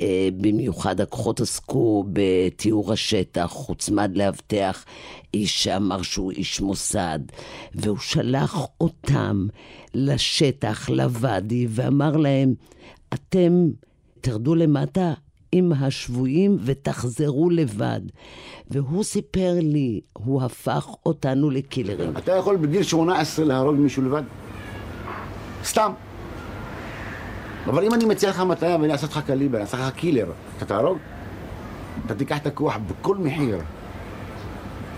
[0.00, 4.84] אה, במיוחד הכוחות עסקו בתיאור השטח, הוצמד לאבטח
[5.34, 7.18] איש שאמר שהוא איש מוסד,
[7.74, 9.46] והוא שלח אותם
[9.94, 12.54] לשטח, לוואדי, ואמר להם,
[13.14, 13.68] אתם
[14.20, 15.14] תרדו למטה,
[15.52, 18.00] עם השבויים ותחזרו לבד.
[18.70, 22.16] והוא סיפר לי, הוא הפך אותנו לקילרים.
[22.16, 24.22] אתה יכול בגיל 18 להרוג מישהו לבד?
[25.64, 25.92] סתם.
[27.66, 30.64] אבל אם אני מציע לך מטרה ואני אעשה אותך קליבר, אני אעשה לך קילר, אתה
[30.64, 30.98] תהרוג?
[32.06, 33.58] אתה תיקח את הכוח בכל מחיר,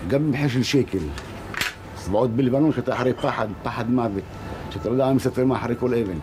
[0.07, 0.99] גם במחיר של שקל.
[2.09, 4.23] ועוד בלבנון שאתה אחרי פחד, פחד מוות,
[4.69, 6.17] שאתה לא יודע מה מספר מה אחרי כל אבן.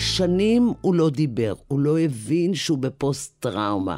[0.00, 3.96] שנים הוא לא דיבר, הוא לא הבין שהוא בפוסט-טראומה.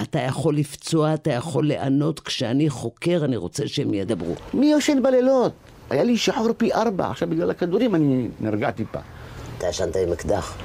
[0.00, 4.34] אתה יכול לפצוע, אתה יכול לענות, כשאני חוקר אני רוצה שהם ידברו.
[4.54, 5.52] מי יושן בלילות?
[5.90, 8.98] היה לי שחור פי ארבע, עכשיו בגלל הכדורים אני נרגע טיפה.
[9.58, 10.56] אתה ישנת עם אקדח?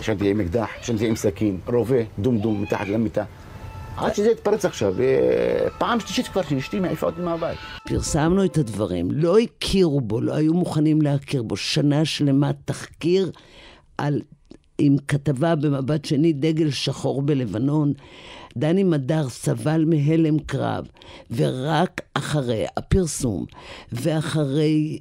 [0.00, 3.24] ישנתי עם אקדח, ישנתי עם סכין, רובה, דום דום מתחת למיטה.
[3.96, 4.94] עד שזה התפרץ עכשיו,
[5.78, 7.58] פעם שלישית כבר שאשתי מעיפה אותי מהבית.
[7.88, 11.56] פרסמנו את הדברים, לא הכירו בו, לא היו מוכנים להכיר בו.
[11.56, 13.30] שנה שלמה תחקיר
[14.00, 14.20] על
[14.78, 17.92] עם כתבה במבט שני, דגל שחור בלבנון.
[18.56, 20.86] דני מדר סבל מהלם קרב,
[21.30, 23.44] ורק אחרי הפרסום
[23.92, 24.98] ואחרי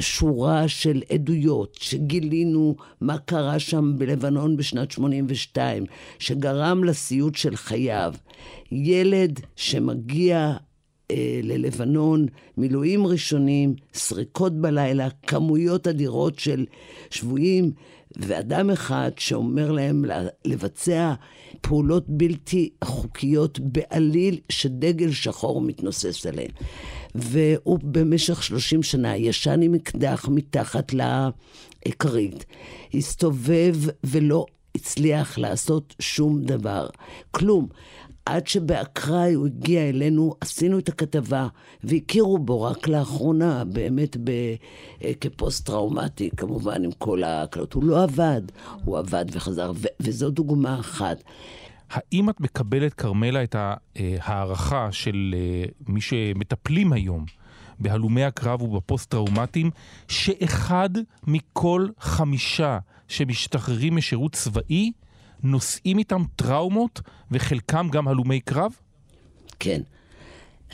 [0.00, 5.84] שורה של עדויות שגילינו מה קרה שם בלבנון בשנת 82,
[6.18, 8.14] שגרם לסיוט של חייו.
[8.72, 10.56] ילד שמגיע
[11.10, 16.66] אה, ללבנון, מילואים ראשונים, סריקות בלילה, כמויות אדירות של
[17.10, 17.72] שבויים,
[18.18, 20.04] ואדם אחד שאומר להם
[20.44, 21.14] לבצע
[21.60, 26.50] פעולות בלתי חוקיות בעליל, שדגל שחור מתנוסס עליהן.
[27.14, 30.92] והוא במשך 30 שנה ישן עם אקדח מתחת
[31.86, 32.44] לכרית,
[32.94, 36.86] הסתובב ולא הצליח לעשות שום דבר.
[37.30, 37.68] כלום.
[38.28, 41.48] עד שבאקראי הוא הגיע אלינו, עשינו את הכתבה,
[41.84, 44.30] והכירו בו רק לאחרונה, באמת ב,
[45.04, 47.72] אה, כפוסט-טראומטי, כמובן, עם כל ההקלות.
[47.72, 48.42] הוא לא עבד,
[48.84, 51.22] הוא עבד וחזר, ו, וזו דוגמה אחת.
[51.90, 53.56] האם את מקבלת, כרמלה, את
[53.98, 57.24] ההערכה של אה, מי שמטפלים היום
[57.78, 59.70] בהלומי הקרב ובפוסט-טראומטיים,
[60.08, 60.90] שאחד
[61.26, 64.92] מכל חמישה שמשתחררים משירות צבאי,
[65.42, 68.72] נושאים איתם טראומות, וחלקם גם הלומי קרב?
[69.58, 69.80] כן.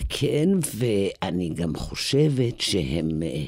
[0.08, 3.22] כן, ואני גם חושבת שהם...
[3.22, 3.46] אה,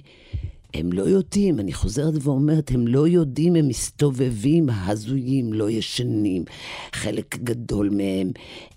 [0.79, 6.45] הם לא יודעים, אני חוזרת ואומרת, הם לא יודעים, הם מסתובבים הזויים, לא ישנים.
[6.93, 8.31] חלק גדול מהם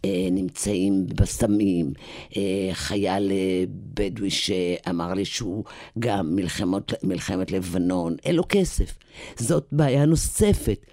[0.06, 1.94] אה, נמצאים בסמים.
[2.38, 5.64] אה, חייל אה, בדואי שאמר לי שהוא
[6.00, 8.98] גם מלחמות, מלחמת לבנון, אין לו כסף.
[9.38, 10.86] זאת בעיה נוספת.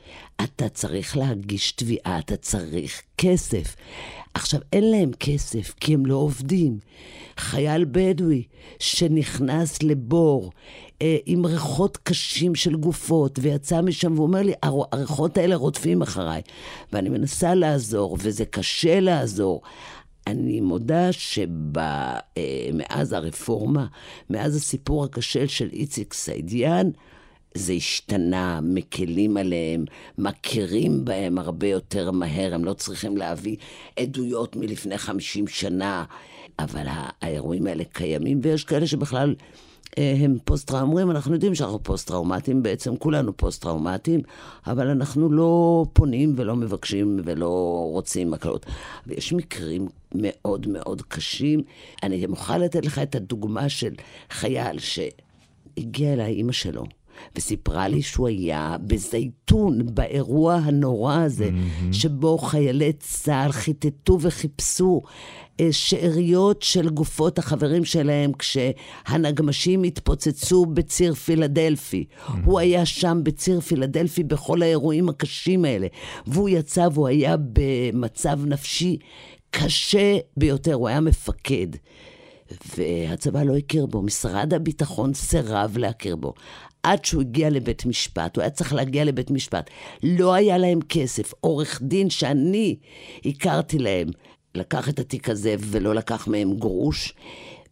[0.45, 3.77] אתה צריך להגיש תביעה, אתה צריך כסף.
[4.35, 6.79] עכשיו, אין להם כסף כי הם לא עובדים.
[7.39, 8.43] חייל בדואי
[8.79, 10.53] שנכנס לבור
[11.03, 16.43] אה, עם ריחות קשים של גופות ויצא משם ואומר לי, הריחות האלה רודפים אחריי.
[16.93, 19.63] ואני מנסה לעזור, וזה קשה לעזור.
[20.27, 23.87] אני מודה שמאז אה, הרפורמה,
[24.31, 26.91] מאז הסיפור הקשה של איציק סעידיאן,
[27.57, 29.85] זה השתנה, מקלים עליהם,
[30.19, 33.57] מכירים בהם הרבה יותר מהר, הם לא צריכים להביא
[33.99, 36.05] עדויות מלפני 50 שנה,
[36.59, 39.35] אבל האירועים האלה קיימים, ויש כאלה שבכלל...
[39.99, 44.21] אה, הם פוסט-טראומרים, אנחנו יודעים שאנחנו פוסט-טראומטיים, בעצם כולנו פוסט-טראומטיים,
[44.67, 48.67] אבל אנחנו לא פונים ולא מבקשים ולא רוצים הקלות.
[49.07, 51.63] ויש מקרים מאוד מאוד קשים.
[52.03, 53.93] אני מוכרחה לתת לך את הדוגמה של
[54.31, 56.85] חייל שהגיע אליי אימא שלו.
[57.37, 61.93] וסיפרה לי שהוא היה בזייתון, באירוע הנורא הזה, mm-hmm.
[61.93, 65.03] שבו חיילי צה"ל חיטטו וחיפשו
[65.61, 72.05] אה, שאריות של גופות החברים שלהם כשהנגמשים התפוצצו בציר פילדלפי.
[72.09, 72.33] Mm-hmm.
[72.45, 75.87] הוא היה שם בציר פילדלפי בכל האירועים הקשים האלה,
[76.27, 78.99] והוא יצא והוא היה במצב נפשי
[79.51, 81.67] קשה ביותר, הוא היה מפקד.
[82.77, 86.35] והצבא לא הכיר בו, משרד הביטחון סירב להכיר בו.
[86.87, 89.71] עד שהוא הגיע לבית משפט, הוא היה צריך להגיע לבית משפט.
[90.03, 91.33] לא היה להם כסף.
[91.41, 92.77] עורך דין שאני
[93.25, 94.09] הכרתי להם,
[94.55, 97.15] לקח את התיק הזה ולא לקח מהם גרוש,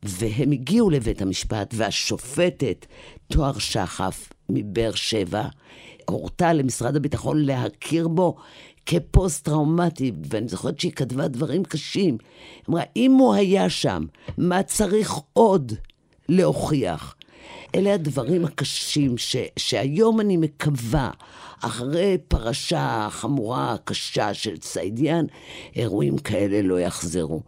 [0.03, 2.87] והם הגיעו לבית המשפט, והשופטת,
[3.29, 5.45] תואר שחף מבאר שבע,
[6.09, 8.37] הורתה למשרד הביטחון להכיר בו
[8.87, 12.19] כפוסט-טראומטי, ואני זוכרת שהיא כתבה דברים קשים.
[12.57, 14.05] היא אמרה, אם הוא היה שם,
[14.39, 15.73] מה צריך עוד
[16.29, 17.15] להוכיח?
[17.75, 21.11] אלה הדברים הקשים ש, שהיום אני מקווה,
[21.61, 25.25] אחרי פרשה חמורה, קשה של ציידיאן,
[25.77, 27.43] אירועים כאלה לא יחזרו.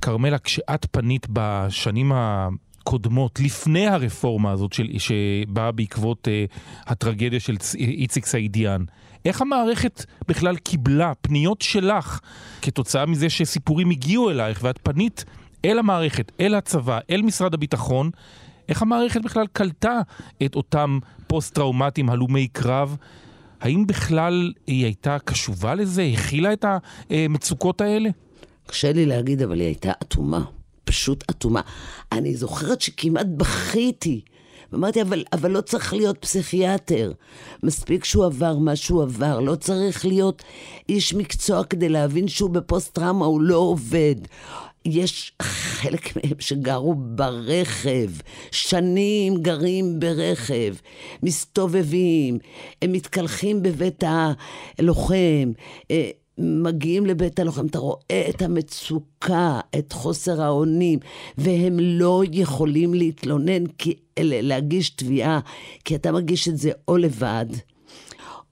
[0.00, 8.26] כרמלה, כשאת פנית בשנים הקודמות, לפני הרפורמה הזאת של, שבאה בעקבות uh, הטרגדיה של איציק
[8.26, 8.84] סעידיאן,
[9.24, 12.20] איך המערכת בכלל קיבלה פניות שלך
[12.62, 15.24] כתוצאה מזה שסיפורים הגיעו אלייך ואת פנית
[15.64, 18.10] אל המערכת, אל הצבא, אל משרד הביטחון,
[18.68, 20.00] איך המערכת בכלל קלטה
[20.44, 22.96] את אותם פוסט-טראומטיים הלומי קרב?
[23.60, 26.10] האם בכלל היא הייתה קשובה לזה?
[26.14, 26.64] הכילה את
[27.10, 28.10] המצוקות האלה?
[28.66, 30.44] קשה לי להגיד, אבל היא הייתה אטומה.
[30.84, 31.60] פשוט אטומה.
[32.12, 34.20] אני זוכרת שכמעט בכיתי.
[34.72, 37.12] ואמרתי, אבל, אבל לא צריך להיות פסיכיאטר.
[37.62, 39.40] מספיק שהוא עבר מה שהוא עבר.
[39.40, 40.42] לא צריך להיות
[40.88, 44.14] איש מקצוע כדי להבין שהוא בפוסט-טראומה, הוא לא עובד.
[44.92, 48.10] יש חלק מהם שגרו ברכב,
[48.50, 50.74] שנים גרים ברכב,
[51.22, 52.38] מסתובבים,
[52.82, 54.04] הם מתקלחים בבית
[54.78, 55.52] הלוחם.
[55.90, 60.98] אה, מגיעים לבית הלוחם, אתה רואה את המצוקה, את חוסר האונים,
[61.38, 65.40] והם לא יכולים להתלונן, כי, להגיש תביעה,
[65.84, 67.46] כי אתה מגיש את זה או לבד,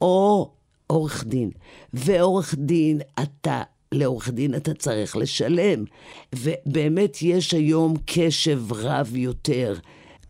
[0.01, 0.51] או
[0.87, 1.51] עורך דין.
[1.93, 5.85] ועורך דין, אתה, לעורך דין אתה צריך לשלם.
[6.35, 9.75] ובאמת יש היום קשב רב יותר.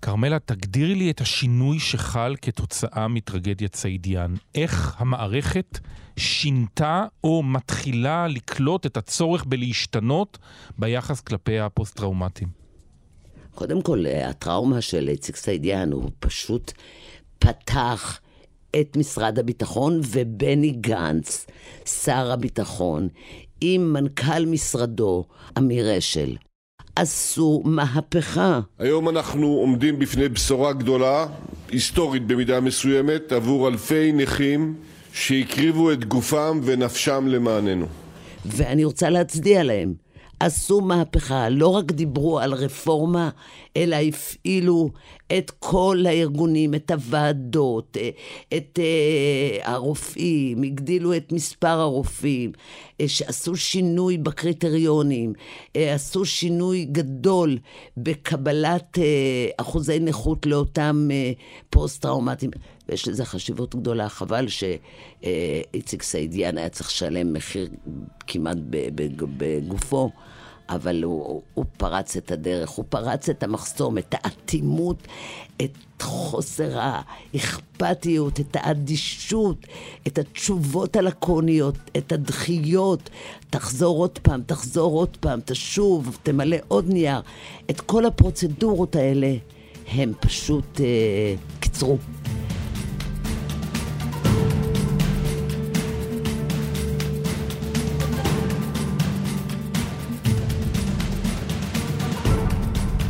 [0.02, 4.34] כרמלה, תגדירי לי את השינוי שחל כתוצאה מטרגדיית סעידיאן.
[4.54, 5.78] איך המערכת
[6.16, 10.38] שינתה או מתחילה לקלוט את הצורך בלהשתנות
[10.78, 12.48] ביחס כלפי הפוסט-טראומטיים?
[13.54, 16.72] קודם כל, הטראומה של איציק סעידיאן הוא פשוט
[17.38, 18.20] פתח
[18.80, 21.46] את משרד הביטחון ובני גנץ,
[21.84, 23.08] שר הביטחון,
[23.60, 25.24] עם מנכ"ל משרדו,
[25.58, 26.36] אמיר אשל.
[26.96, 28.60] עשו מהפכה.
[28.78, 31.26] היום אנחנו עומדים בפני בשורה גדולה,
[31.68, 34.74] היסטורית במידה מסוימת, עבור אלפי נכים
[35.12, 37.86] שהקריבו את גופם ונפשם למעננו.
[38.46, 40.05] ואני רוצה להצדיע להם.
[40.40, 43.30] עשו מהפכה, לא רק דיברו על רפורמה,
[43.76, 44.90] אלא הפעילו
[45.38, 47.96] את כל הארגונים, את הוועדות,
[48.56, 55.32] את אה, הרופאים, הגדילו את מספר הרופאים, אה, שעשו שינוי בקריטריונים,
[55.74, 57.58] עשו שינוי גדול
[57.96, 58.98] בקבלת
[59.56, 61.08] אחוזי נכות לאותם
[61.70, 62.50] פוסט-טראומטיים.
[62.88, 67.68] ויש לזה חשיבות גדולה, חבל שאיציק סעידיאן היה צריך לשלם מחיר
[68.26, 68.56] כמעט
[69.36, 70.10] בגופו.
[70.68, 74.96] אבל הוא, הוא פרץ את הדרך, הוא פרץ את המחסום, את האטימות,
[75.62, 79.66] את חוסר האכפתיות, את האדישות,
[80.06, 83.10] את התשובות הלקוניות, את הדחיות.
[83.50, 87.20] תחזור עוד פעם, תחזור עוד פעם, תשוב, תמלא עוד נייר.
[87.70, 89.34] את כל הפרוצדורות האלה
[89.88, 91.98] הם פשוט אה, קיצרו.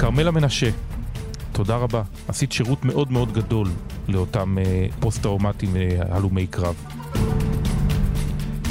[0.06, 0.70] כרמלה מנשה,
[1.52, 2.02] תודה רבה.
[2.28, 3.68] עשית שירות מאוד מאוד גדול
[4.08, 6.84] לאותם אה, פוסט-טראומטיים והלומי אה, קרב.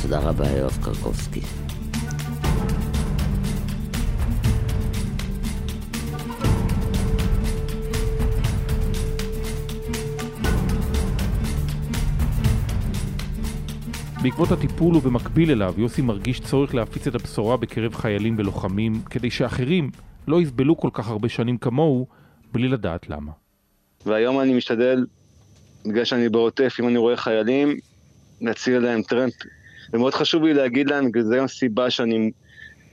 [0.01, 1.41] תודה רבה, יואב קרקובסקי.
[14.21, 19.89] בעקבות הטיפול ובמקביל אליו, יוסי מרגיש צורך להפיץ את הבשורה בקרב חיילים ולוחמים, כדי שאחרים
[20.27, 22.07] לא יסבלו כל כך הרבה שנים כמוהו,
[22.51, 23.31] בלי לדעת למה.
[24.05, 25.05] והיום אני משתדל,
[25.85, 27.77] בגלל שאני בעוטף, אם אני רואה חיילים,
[28.41, 29.33] להציע להם טרמפ.
[29.93, 32.31] ומאוד חשוב לי להגיד להם, וזו גם סיבה שאני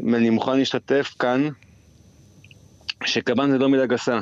[0.01, 1.49] אני מוכן להשתתף כאן,
[3.05, 4.19] שקב"ן זה לא מילה גסה.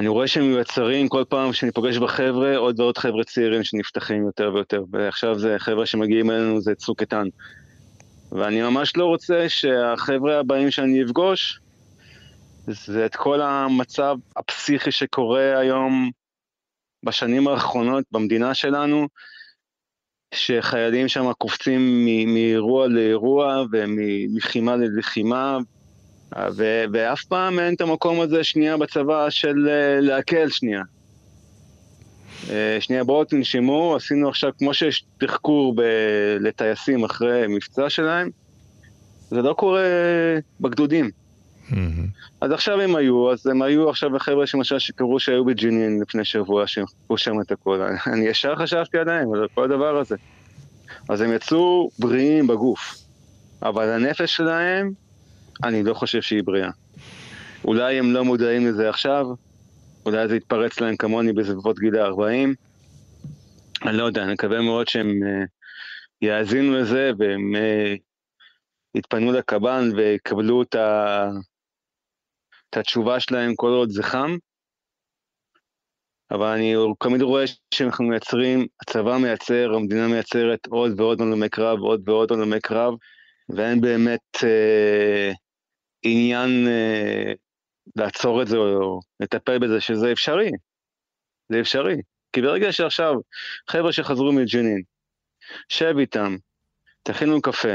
[0.00, 4.50] אני רואה שהם מיוצרים כל פעם שאני פוגש בחבר'ה, עוד ועוד חבר'ה צעירים שנפתחים יותר
[4.54, 7.26] ויותר, ועכשיו זה חבר'ה שמגיעים אלינו, זה צוק איתן.
[8.32, 11.60] ואני ממש לא רוצה שהחבר'ה הבאים שאני אפגוש,
[12.66, 16.10] זה את כל המצב הפסיכי שקורה היום
[17.04, 19.08] בשנים האחרונות במדינה שלנו,
[20.34, 25.58] שחיילים שם קופצים מאירוע לאירוע ומלחימה ללחימה,
[26.56, 30.82] ו- ואף פעם אין את המקום הזה שנייה בצבא של אה, להקל שנייה.
[32.50, 38.30] אה, שנייה בואו תנשמו, עשינו עכשיו, כמו שיש תחקור ב- לטייסים אחרי מבצע שלהם,
[39.30, 39.88] זה לא קורה
[40.60, 41.21] בגדודים.
[42.40, 46.66] אז עכשיו הם היו, אז הם היו עכשיו החבר'ה שמשל שקראו שהיו בג'נין לפני שבוע,
[46.66, 46.84] שהם
[47.16, 47.82] שם את הכל.
[48.12, 50.16] אני ישר חשבתי עליהם, על כל הדבר הזה.
[51.08, 52.94] אז הם יצאו בריאים בגוף,
[53.62, 54.92] אבל הנפש שלהם,
[55.64, 56.70] אני לא חושב שהיא בריאה.
[57.64, 59.26] אולי הם לא מודעים לזה עכשיו,
[60.06, 62.54] אולי זה יתפרץ להם כמוני בסביבות גיל ה-40.
[63.86, 65.46] אני לא יודע, אני מקווה מאוד שהם uh,
[66.22, 67.98] יאזינו לזה והם uh,
[68.94, 71.30] יתפנו לקב"ן ויקבלו את, ה...
[72.72, 74.36] את התשובה שלהם כל עוד זה חם.
[76.30, 82.08] אבל אני תמיד רואה שאנחנו מייצרים, הצבא מייצר, המדינה מייצרת עוד ועוד הלומי קרב, עוד
[82.08, 82.94] ועוד הלומי קרב,
[83.48, 85.32] ואין באמת אה,
[86.02, 87.32] עניין אה,
[87.96, 90.50] לעצור את זה או לטפל בזה, שזה אפשרי.
[91.48, 91.96] זה אפשרי.
[92.32, 93.14] כי ברגע שעכשיו,
[93.70, 94.82] חבר'ה שחזרו מג'נין,
[95.68, 96.36] שב איתם,
[97.02, 97.74] תכינו קפה,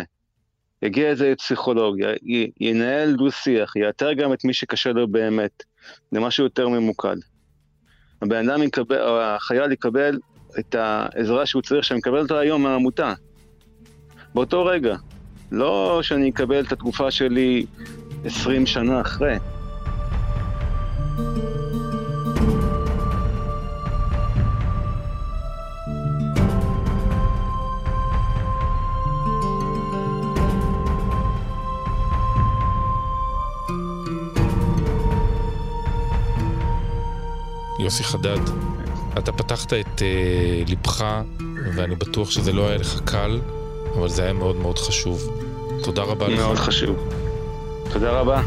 [0.81, 5.63] יגיע איזה פסיכולוג, י, ינהל דו-שיח, יאתר גם את מי שקשה לו באמת,
[6.11, 7.15] זה משהו יותר ממוקד.
[8.21, 10.19] הבן אדם יקבל, או החייל יקבל
[10.59, 13.13] את העזרה שהוא צריך, שאני מקבל אותה היום מהעמותה.
[14.33, 14.95] באותו רגע.
[15.51, 17.65] לא שאני אקבל את התקופה שלי
[18.25, 19.37] 20 שנה אחרי.
[37.87, 38.39] יוסי חדד,
[39.17, 41.05] אתה פתחת את uh, ליבך
[41.75, 43.39] ואני בטוח שזה לא היה לך קל,
[43.95, 45.29] אבל זה היה מאוד מאוד חשוב.
[45.83, 46.39] תודה רבה לך.
[46.39, 46.97] מאוד חשוב.
[47.93, 48.41] תודה רבה.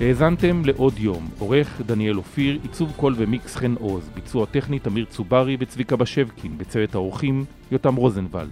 [0.00, 5.56] האזנתם לעוד יום, עורך דניאל אופיר, עיצוב קול ומיקס חן עוז, ביצוע טכני תמיר צוברי
[5.60, 8.50] וצביקה בשבקין, בצוות האורחים יותם רוזנבלד.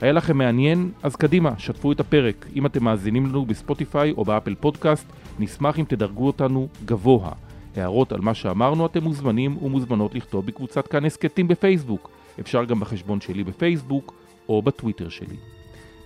[0.00, 0.90] היה לכם מעניין?
[1.02, 2.46] אז קדימה, שתפו את הפרק.
[2.56, 5.06] אם אתם מאזינים לנו בספוטיפיי או באפל פודקאסט,
[5.38, 7.32] נשמח אם תדרגו אותנו גבוה.
[7.76, 12.10] הערות על מה שאמרנו אתם מוזמנים ומוזמנות לכתוב בקבוצת כאן הסכתים בפייסבוק.
[12.40, 14.14] אפשר גם בחשבון שלי בפייסבוק
[14.48, 15.55] או בטוויטר שלי.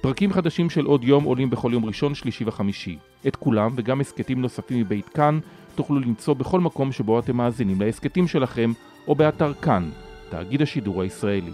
[0.01, 2.99] פרקים חדשים של עוד יום עולים בכל יום ראשון, שלישי וחמישי.
[3.27, 5.39] את כולם וגם הסכתים נוספים מבית כאן
[5.75, 8.73] תוכלו למצוא בכל מקום שבו אתם מאזינים להסכתים שלכם
[9.09, 9.91] או באתר כאן,
[10.31, 11.53] תאגיד השידור הישראלי.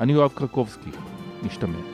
[0.00, 0.90] אני יואב קרקובסקי,
[1.42, 1.93] נשתמע.